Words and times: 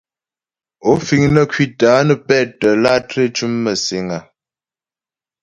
Ó 0.89 0.91
fíŋ 1.05 1.21
nə́ 1.33 1.45
ŋkwítə́ 1.47 1.89
á 1.99 2.01
pɛ́tə́ 2.27 2.73
látré 2.83 3.23
ntʉ́mə 3.29 3.57
məsìŋ 3.63 4.07
áá? 4.17 4.23